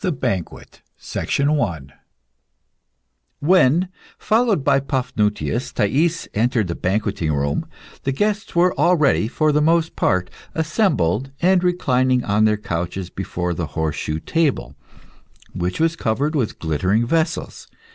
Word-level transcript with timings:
THE 0.00 0.12
BANQUET 0.12 0.80
When, 3.40 3.88
followed 4.18 4.64
by 4.64 4.80
Paphnutius, 4.80 5.74
Thais 5.74 6.26
entered 6.32 6.68
the 6.68 6.74
banqueting 6.74 7.34
room, 7.34 7.66
the 8.04 8.10
guests 8.12 8.56
were 8.56 8.72
already, 8.78 9.28
for 9.28 9.52
the 9.52 9.60
most 9.60 9.94
part, 9.94 10.30
assembled, 10.54 11.32
and 11.42 11.62
reclining 11.62 12.24
on 12.24 12.46
their 12.46 12.56
couches 12.56 13.10
before 13.10 13.52
the 13.52 13.66
horseshoe 13.76 14.20
table, 14.20 14.74
which 15.52 15.78
was 15.80 15.96
covered 15.96 16.34
with 16.34 16.58
glittering 16.58 17.06
vessels. 17.06 17.68